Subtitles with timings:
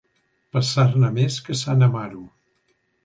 [0.55, 2.25] Passar-ne més que sant Amaro.